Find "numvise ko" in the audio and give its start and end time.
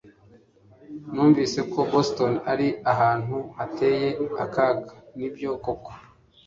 1.13-1.79